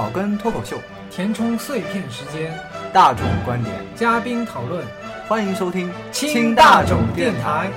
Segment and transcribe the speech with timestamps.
[0.00, 0.78] 草根脱口秀，
[1.10, 2.58] 填充碎片时间，
[2.90, 4.82] 大众观点，嘉宾讨论，
[5.28, 7.70] 欢迎收听听大众电台。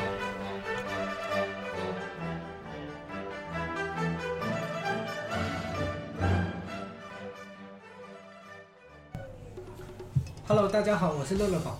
[10.48, 11.72] Hello，大家好，我是乐乐宝。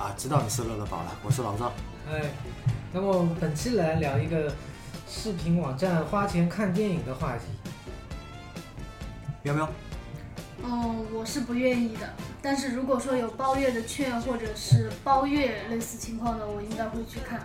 [0.00, 1.72] 啊，知道你是乐乐宝了，我是老赵。
[2.08, 2.30] 哎，
[2.92, 4.52] 那么我们本期来聊一个
[5.08, 7.59] 视频网站花钱看电影的话题。
[9.42, 9.68] 喵喵，
[10.62, 12.12] 嗯，我是不愿意的。
[12.42, 17.40] 但是如果说有包月的券或者是包月类似情况的，我应该会去看。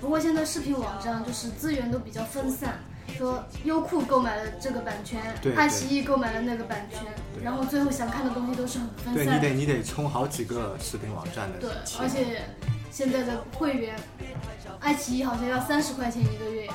[0.00, 2.78] 不过现在视频网站就是资源都比较分散，
[3.16, 7.00] 说优酷购买了这个版权对，爱奇艺购买了那个版权，
[7.42, 9.40] 然后最后想看的东西都是很分散的。
[9.40, 12.42] 对你得你得充好几个视频网站的对，而且
[12.90, 13.96] 现在的会员，
[14.80, 16.68] 爱奇艺好像要三十块钱一个月，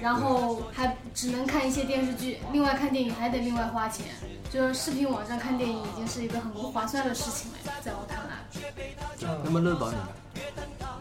[0.00, 4.06] 然后还只能看一些电视剧，另外看电影还得另外花钱。
[4.50, 9.40] 就是视频网站看电影已经是一个很不划算的事情了，在我看来。
[9.44, 10.08] 那么乐宝你呢？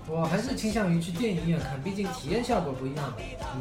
[0.08, 3.14] 我还是倾向于去电影院看，毕竟体验效果不一样。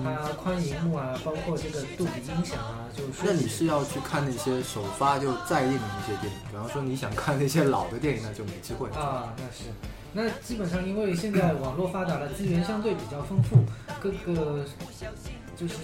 [0.05, 8.91] 它宽银幕啊，包括这个杜比音响啊，就是那你是要去看那些首发就在映的那些电影，比方说你想看那些老的电影，那就没机会。
[8.91, 9.73] 啊，那是。
[10.13, 13.65] 那基本上因为现在网络发达了，资源相对比较丰富，
[14.01, 14.65] 各个
[15.57, 15.75] 就是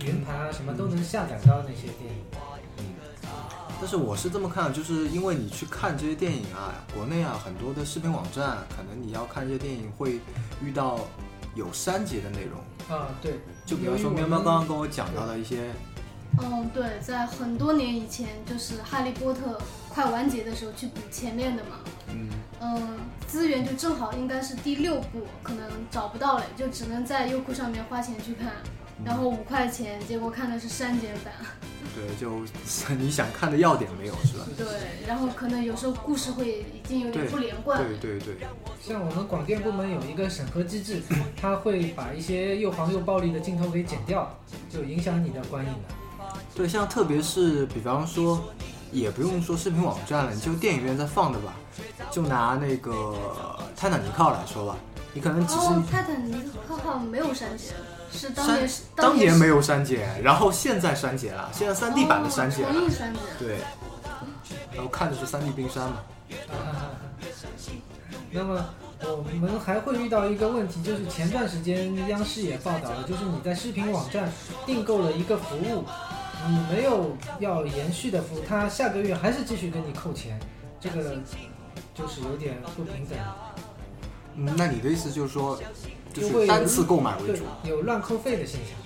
[0.00, 2.24] 云盘啊什么都能下载到那些电影。
[3.80, 10.20] 但是我是这么看，就是因为你去看这些电影啊，国内啊很多的视频网站，可能你要看这些电影会
[10.62, 11.00] 遇到
[11.54, 15.70] 有删节的内容，啊，对，就比如说喵喵刚刚跟我讲到的一些，
[16.38, 19.58] 嗯，对，在很多年以前，就是《哈利波特》
[19.94, 21.78] 快完结的时候去补前面的嘛。
[22.08, 22.28] 嗯，
[22.60, 28.52] 嗯，资源就正好应该是第六部，可能找不到了，就只能在优酷上面花钱去看，
[29.04, 31.32] 然后五块钱，结果看的是删减版。
[31.94, 32.44] 对，就
[32.98, 34.44] 你想看的要点没有是吧？
[34.58, 34.66] 对，
[35.06, 37.88] 然后可能有时候故事会已经有点不连贯了。
[38.00, 38.46] 对对对，
[38.80, 41.00] 像我们广电部门有一个审核机制，
[41.40, 44.36] 它会把一些又黄又暴力的镜头给剪掉，
[44.68, 45.78] 就影响你的观影了。
[46.54, 48.42] 对，像特别是比方说，
[48.94, 51.52] 也不用说视频网站了，你就电影院在放的吧，
[52.10, 52.92] 就拿那个
[53.76, 54.76] 《泰坦尼克号》来说吧，
[55.12, 57.74] 你可能只是哦，泰坦尼克号没有删减，
[58.12, 63.22] 是当删年是当年没有有删减，然后现在删减了，现在3 D 版的删减了，重印删减。
[63.38, 63.58] 对，
[64.72, 65.96] 然后看的是三 D 冰山嘛，
[68.30, 68.64] 那么
[69.02, 74.32] 我们还会遇到一个问题，就是前段时间央视也报道了，就是你在视频网站
[74.64, 75.84] 订购了一个服务，
[76.48, 80.38] 你没有要延续的服务，他下个月还是继续给你扣钱，
[80.80, 81.16] 这个
[81.94, 83.18] 就是有点不平等，
[84.36, 85.58] 嗯，那你的意思就是说，
[86.12, 88.76] 就是单次购买为主，，有乱扣费的现象。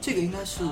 [0.00, 0.62] 这个应该是，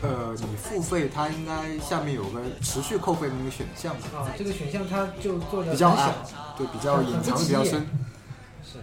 [0.00, 6.14] 呃，你付费它应该下面有个持续扣费的那个选项吧，啊，这个选项它就做的比较很小暗，
[6.56, 7.84] 对，比较隐藏的比较深，
[8.62, 8.78] 是，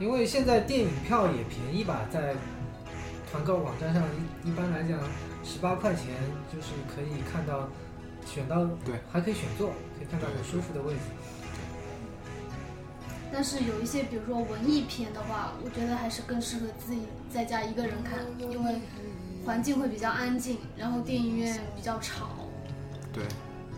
[0.00, 2.34] 因为现在电影票也便宜吧，在
[3.30, 4.02] 团购网站上
[4.44, 4.98] 一一般来讲，
[5.42, 6.06] 十八块钱
[6.52, 7.68] 就是可以看到
[8.26, 11.00] 选到，对，还可以选座，可以看到很舒服的位置。
[13.32, 18.80] 但是有一些，比如说文艺片的话，我觉得还是更适合自己在家一个人看，因为
[19.44, 22.28] 环境会比较安静，然后电影院比较吵。
[23.12, 23.24] 对。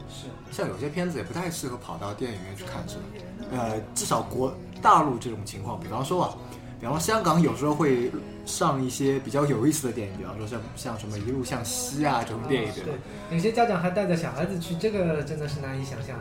[0.07, 3.03] 是，像有些片子也不太适合跑到电影院去看，是吧？
[3.51, 6.37] 呃，至少国大陆这种情况，比方说啊，
[6.85, 8.11] 比方说香港有时候会
[8.45, 12.99] 上一些比较有意思的电影，比方说像像什么《一路向西》啊这种电影，对吧？
[13.31, 16.15] 有些家长还带着小孩子去，这个真的是难以想象。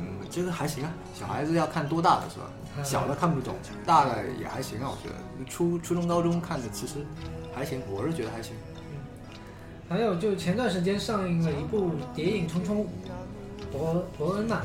[0.00, 2.50] 嗯，这个还行啊，小孩子要看多大的是吧？
[2.76, 3.54] 嗯小的看不懂，
[3.86, 6.94] 大的也还行啊，我觉得初初中高中看的其实
[7.54, 8.56] 还行，我是觉得还行。
[9.88, 12.78] 还有就前段时间上映了一部《谍影重重》，
[13.72, 14.62] 伯伯恩呐，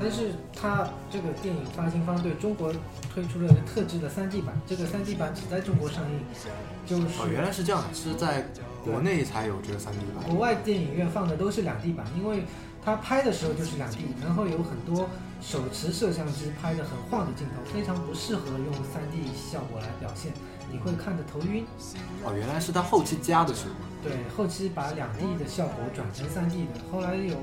[0.00, 2.72] 但是它这个电影发行方对中国
[3.12, 6.20] 推出了特制的 3D 版，这个 3D 版只在中国上映，
[6.86, 8.48] 就是哦，原来是这样，是在
[8.84, 10.24] 国内才有这个 3D 版。
[10.28, 12.44] 国外电影院放的都是两 D 版，因为
[12.84, 15.08] 它拍的时候就是两 D，然后有很多
[15.40, 20.32] 手持摄像机拍的很晃的镜头，非常不适合用 3D 效果来表现，
[20.70, 21.64] 你会看得头晕。
[22.24, 23.74] 哦，原来是他后期加的是吗？
[24.02, 26.80] 对，后期把两 D 的效果转成三 D 的。
[26.92, 27.36] 后来有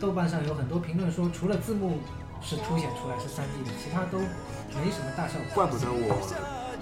[0.00, 1.98] 豆瓣上有很多评论说，除了字幕
[2.42, 5.46] 是凸显出来是 3D 的，其他都没什么大效果。
[5.54, 6.20] 怪不得我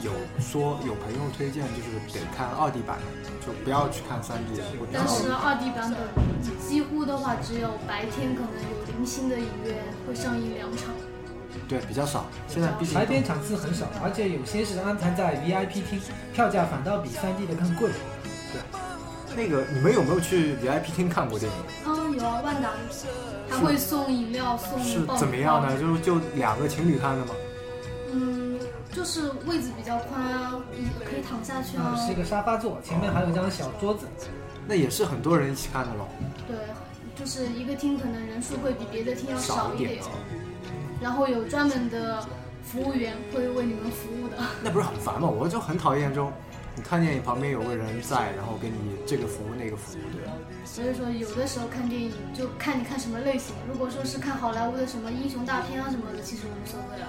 [0.03, 3.07] 有说有朋友推荐，就是得看二 D 版的，
[3.47, 4.65] 就不要去看三 D 的。
[4.81, 5.99] 我但是二 D 版本
[6.59, 9.77] 几乎的话，只有白天可能有零星的影院
[10.07, 10.91] 会上映两场。
[11.69, 16.01] 对比较少，现在毕竟白天场次很少，而且有些是安排在 VIP 厅，
[16.33, 17.91] 票价反倒比三 D 的更贵。
[18.53, 18.61] 对
[19.37, 21.59] 那个你们有没有去 VIP 厅看过电影？
[22.15, 22.77] 嗯，有啊，万达的，
[23.49, 25.81] 还会送饮料、送是爆米怎么样花呢？
[25.81, 27.35] 就是就两个情侣看的吗？
[28.13, 28.59] 嗯，
[28.93, 31.97] 就是位置比较宽啊，你可以躺下去啊啊，。
[31.97, 34.07] 是一个沙发座，前面还有一张小桌子。
[34.67, 36.07] 那也是很多人一起看的喽，
[36.49, 36.57] 对，
[37.15, 40.11] 就是一个厅可能人数会比别的厅要少一点一点啊，
[41.03, 42.25] 然后有专门的
[42.63, 44.39] 服务员会为你们服务的。
[44.65, 45.29] 那不是很烦吗？
[45.29, 46.33] 我就很讨厌这种，
[46.75, 50.24] 你看见你旁边有个人在，然后给你这个服务那个服务，对吧？
[50.75, 53.55] 所以说，有的时候看电影就看你看什么类型。
[53.71, 57.07] 如果说是看好莱坞的什么英雄大片啊什么的，其实无所谓了。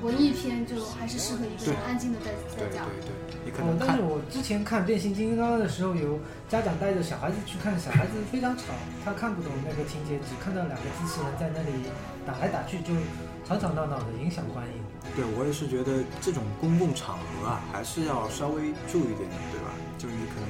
[0.00, 2.84] 文艺片就还是适合一个人安静的在对对在家。
[3.02, 3.10] 对，
[3.44, 8.70] 你可哦能，看但是我之前看变形金刚的时候，有家长带着小孩子去看，小孩子非常吵，
[9.04, 11.90] 他看不懂那个情节，只看到两个机器人在那里
[12.24, 12.94] 打来打去，就
[13.42, 14.78] 吵吵闹闹的，影响观影。
[15.16, 19.58] 对我也是觉得这种公共场合啊，还是要稍微注意点的，对
[20.00, 20.48] 就是可能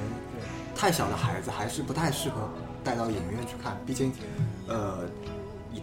[0.73, 2.49] 太小的孩子还是不太适合
[2.83, 4.13] 带到影院去看，毕竟，
[4.67, 4.99] 呃，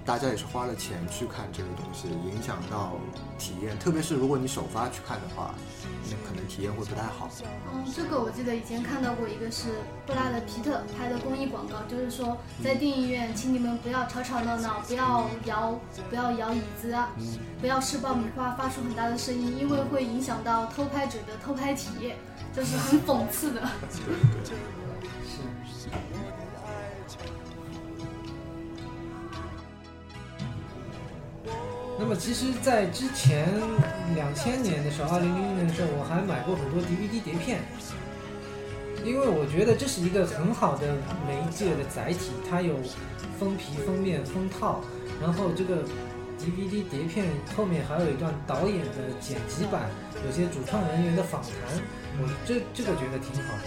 [0.05, 2.97] 大家也是花了钱去看这个东西，影响到
[3.39, 3.79] 体验。
[3.79, 5.55] 特别是如果你首发去看的话，
[6.11, 7.31] 那可能体验会不太好。
[7.73, 9.69] 嗯，这个我记得以前看到过一个是
[10.07, 15.81] 布拉德皮特拍的公益广告，就是说在电影院，请你们不要吵吵闹闹，不要摇
[16.11, 17.11] 不要摇椅子啊，
[17.61, 22.17] 不要吃爆米花发出很大的声音，因为会影响到偷拍者的偷拍体验，
[22.55, 23.63] 就是很讽刺的。
[25.25, 25.89] 是。
[32.01, 33.49] 那么其实，在之前
[34.15, 37.61] 两千年的时候，二零零零年的时候，我还买过很多 DVD 碟片，
[39.05, 40.95] 因为我觉得这是一个很好的
[41.27, 42.77] 媒介的载体，它有
[43.39, 44.81] 封皮、封面、封套，
[45.21, 45.83] 然后这个
[46.51, 49.91] DVD 碟片后面还有一段导演的剪辑版，
[50.25, 51.53] 有些主创人员的访谈，
[52.21, 53.65] 我这这个觉得挺好的。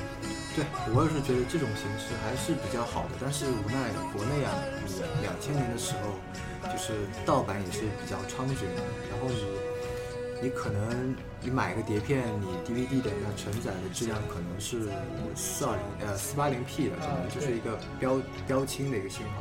[0.53, 4.51] 对我也是觉得这种形式还是比较好的，但是无奈国内啊，
[4.83, 6.19] 你两千年的时候，
[6.67, 14.89] 就是盗版也是比较猖獗的，然后你你可能你买个碟片，你 DVD 的那承载的质量可能是
[15.35, 19.39] 四二零呃四八零 P 的，可能就是一个标标清的一个信号，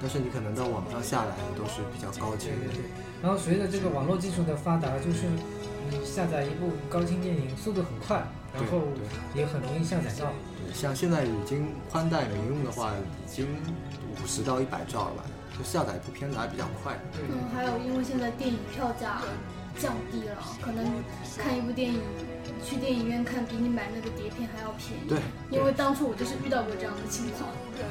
[0.00, 2.66] 但是你可能到网上下来都是比较高清的。
[2.66, 2.90] 对对对。
[3.22, 5.26] 然后随着这个网络技术的发达，就是
[5.90, 8.22] 你下载一部高清电影速度很快，
[8.54, 8.80] 然后
[9.34, 10.32] 也很容易下载到。
[10.64, 12.92] 对，像现在已经宽带民用的话，
[13.26, 13.46] 已经
[14.10, 15.24] 五十到一百兆了吧，
[15.56, 16.98] 就下载一部片子还比较快。
[17.12, 19.20] 对嗯，还有因为现在电影票价
[19.78, 20.84] 降低了，可能
[21.36, 22.00] 看一部电影
[22.64, 25.08] 去电影院看比你买那个碟片还要便宜。
[25.08, 25.18] 对，
[25.50, 27.50] 因为当初我就是遇到过这样的情况。
[27.76, 27.84] 对，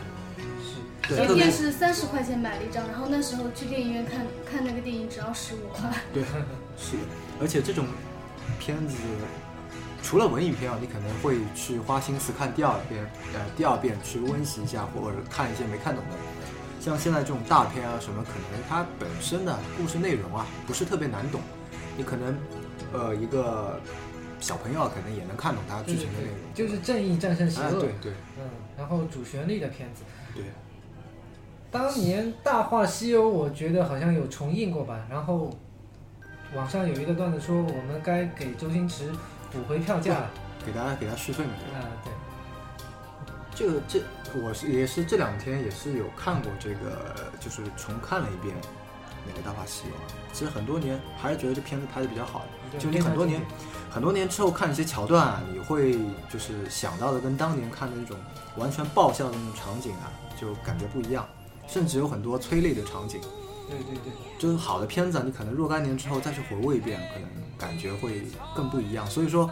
[1.16, 5.90] 特别碟片是三十块钱买了一张，然后那时候去电影院看看那个电影只要十五块。
[6.14, 6.24] 对，
[6.78, 7.04] 是的，
[7.42, 7.86] 而且这种
[8.60, 8.98] 片子
[10.02, 13.04] 除了文艺片啊，你可能会去花心思看第二遍，
[13.34, 16.16] 呃，第二遍去温习一下，或者看一些没看懂的。
[16.80, 21.42] 像现在这种大片啊什么，可能它本身的故事内容啊不是特别难懂，
[21.98, 22.38] 你可能
[22.94, 23.80] 呃一个
[24.40, 26.38] 小朋友啊可能也能看懂它剧情的内容。
[26.54, 27.82] 就是正义战胜邪哎，恶。
[27.82, 28.48] 对对嗯，
[28.78, 30.46] 然后主旋律的片子，对，
[31.72, 35.52] 当年《大话西游》我觉得好像有重映过吧，然后
[36.56, 39.12] 网上有一个段子说我们该给周星驰
[39.52, 40.30] 补回票价了。
[40.66, 41.52] 给大家给他续费嘛。
[41.60, 42.14] 对吧啊，对，
[43.54, 44.02] 这个这
[44.42, 48.56] 我是也是这两天也是有看过这个，就是重看了一遍
[49.28, 49.96] 那个《大话西游》。
[50.34, 53.42] 其实很多年还是觉得这片子拍的比较好的，就你很多年
[53.92, 56.00] 很多年之后看一些桥段啊，你会
[56.30, 58.18] 就是想到的跟当年看的那种
[58.58, 61.28] 完全爆笑的那种场景啊，就感觉不一样，
[61.70, 63.22] 甚至有很多催泪的场景。
[63.70, 68.24] 对对对，就是好的片子啊，你可能若干年之后再去回味一遍，可能感觉会
[68.56, 69.06] 更不一样。
[69.06, 69.48] 所以说，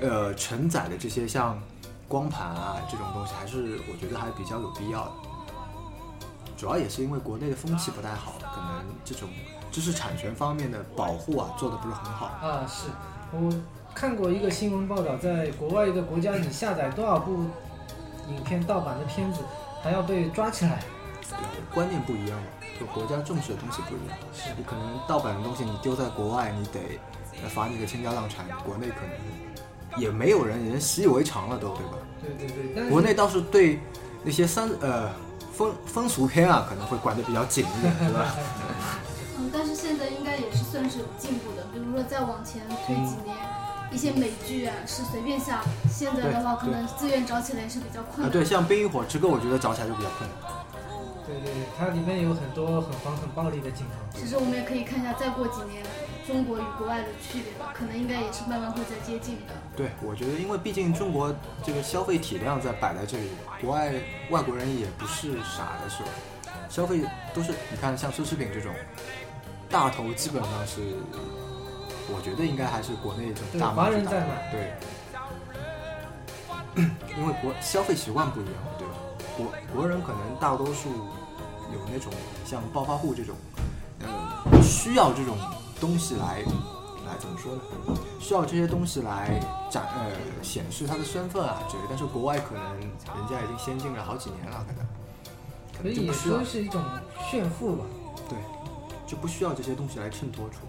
[0.00, 1.62] 呃，承载的这些像
[2.08, 5.12] 光盘啊这种东西，还是我觉得还比较有必要的。
[6.56, 9.28] 主要也是因为国内的风气不太好，可能这种
[9.70, 12.26] 知识产权方面的保护啊做的不是很好。
[12.26, 12.88] 啊，是
[13.32, 13.52] 我
[13.94, 17.44] 看过一个新闻报道，在国外一个国家，你下载多少部
[18.28, 19.42] 影片盗版的片子，
[19.80, 20.82] 还要被抓起来。
[21.30, 22.46] 对，观念不一样嘛，
[22.78, 24.18] 就国家重视的东西不一样。
[24.32, 27.00] 是你可能盗版的东西你丢在国外，你得
[27.42, 31.92] 呃罚你个倾家荡产，国内可能也没有人人习以为常了都，对吧？
[32.20, 33.80] 对对对，国内倒是对
[34.22, 35.10] 那些三呃
[35.52, 38.34] 风风俗片啊，可能会管得比较紧一点，对吧？
[39.38, 43.36] 嗯，但是现在应该也是算是有进步的，比如说再往前推几年，
[43.90, 48.30] 一些美剧啊是随便下，现在的话可能自愿找起来也是比较困啊，难。
[48.30, 50.63] 对，像《冰与火之歌》，我觉得找起来就比较困难。
[51.26, 54.18] 对对对，它里面有很多很黄很暴力的镜头。
[54.18, 55.82] 其实我们也可以看一下，再过几年
[56.26, 59.54] 中国与国外的区别吧，可能应该也是慢慢会在接近的。
[59.76, 63.92] 对，我觉得因为毕竟中国这个消费体量在摆在这里，国外
[64.30, 66.08] 外国人也不是傻的，是吧？
[66.68, 67.00] 消费
[67.32, 68.72] 都是你看像奢侈品这种
[69.70, 70.80] 大头，基本上是
[72.08, 74.74] 我觉得应该还是国内这种大华妈在买对，
[77.16, 78.93] 因为国消费习惯不一样，对吧？
[79.36, 80.88] 国国人可能大多数
[81.72, 82.12] 有那种
[82.44, 83.34] 像暴发户这种，
[84.00, 85.36] 呃，需要这种
[85.80, 86.42] 东西来
[87.06, 87.60] 来怎么说呢？
[88.20, 90.10] 需要这些东西来展呃
[90.42, 91.82] 显示他的身份啊之类。
[91.88, 92.90] 但是国外可能人
[93.28, 94.86] 家已经先进了好几年了，可能
[95.76, 96.82] 可能就不需要说是一种
[97.30, 97.84] 炫富吧。
[98.28, 98.38] 对，
[99.06, 100.60] 就不需要这些东西来衬托出。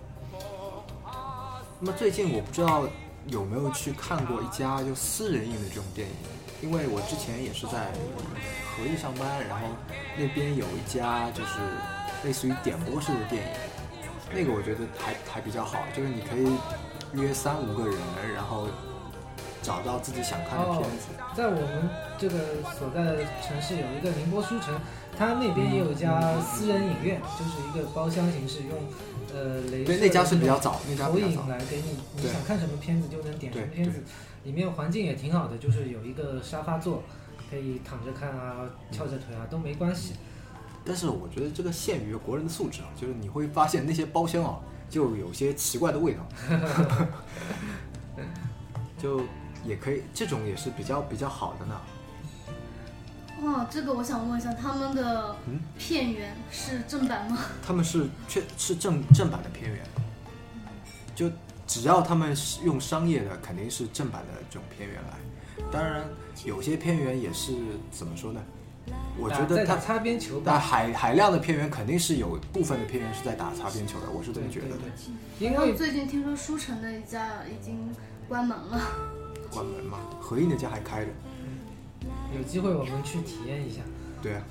[1.80, 2.84] 那么最近我不知道
[3.28, 6.16] 有没有去看过一家就私人映的这种电影，
[6.62, 7.92] 因为我之前也是在
[8.76, 9.68] 合艺上班，然后
[10.18, 11.60] 那边有一家就是
[12.24, 13.50] 类似于点播式的电影，
[14.32, 16.56] 那个我觉得还还比较好，就是你可以
[17.14, 17.98] 约三五个人，
[18.34, 18.68] 然后
[19.62, 21.08] 找到自己想看的片子。
[21.36, 24.80] 在我们这个所在的城市有一个宁波书城，
[25.18, 28.78] 它那边也有一家私人影院，就是一个包厢形式，用
[29.34, 31.48] 呃雷对，那家是比较早，那家投影。
[31.48, 34.04] 来给你，你想看什么片子就能点什么片子。
[34.44, 37.02] 里面环境也挺好的，就是有一个沙发座，
[37.50, 40.14] 可以躺着看啊，翘着腿啊都没关系。
[40.86, 46.28] 但是我觉得这个限于国人的素质啊，就是你会发现那些包厢啊，就有些奇怪的味道，
[49.02, 49.22] 就
[49.66, 51.82] 也可以，这种也是比较比较好的呢。
[53.42, 57.38] 哦，这个我想问一下，他们的嗯片源是正版吗？
[57.66, 59.82] 他们是确是正正版的片源，
[61.14, 61.30] 就
[61.68, 65.66] 只要他们是用商业的，肯定是正版的这种片源来。
[65.72, 66.04] 当然，
[66.46, 67.54] 有些片源也是
[67.92, 68.42] 怎么说呢？
[69.18, 74.84] 我觉得它打在打擦边球那吧，海海量的片源肯定是有部分的片源是在打擦边球的，我是这么觉得的。
[75.40, 77.90] 因为最近听说书城的一家已经
[78.30, 78.82] 关门了。
[79.52, 81.12] 关门嘛，合影那家还开着。
[82.36, 83.82] 有机会我们去体验一下。
[84.22, 84.46] 对啊，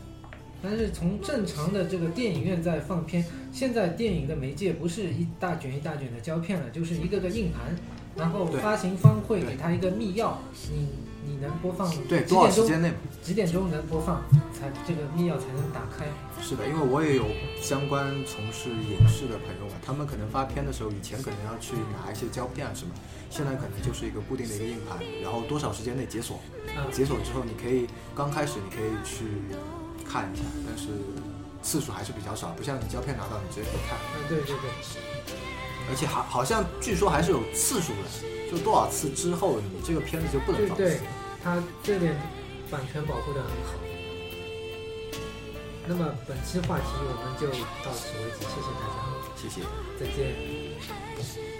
[0.62, 7.76] 但是从正常的这个电影院在放片，现在电影的媒介不是一大卷一大卷的胶片了，就是一个个硬盘，
[8.16, 10.34] 然后发行方会给他一个密钥，
[10.70, 10.88] 你
[11.26, 12.92] 你能播放对，多少时间内？
[13.22, 16.06] 几点钟能播放，才这个密钥才能打开。
[16.42, 17.24] 是的，因为我也有
[17.60, 22.92] 相关从事影视的朋友嘛，他们可能发片的时候，以前可能要去拿一些胶片啊什么，
[23.30, 26.36] 现在可能就是一个固定的一个硬盘，然后多少时间内解锁，
[26.76, 29.24] 啊，解锁之后你可以刚开始你可以去
[30.04, 30.88] 看一下，但是
[31.62, 34.70] 次数还是比较少，不像你胶片拿到你直接可以看，嗯，对对对，
[35.88, 40.76] 而且好好像据说还是有次数的，就多少次之后你这个片子就不能放。
[40.76, 41.00] 对对，
[41.42, 42.14] 它这点
[42.70, 43.74] 版权保护的很好。
[45.86, 47.46] 那么本期话题我们就
[47.84, 48.98] 到此为止，谢谢大家，
[49.36, 49.60] 谢谢。
[50.00, 51.53] 再见。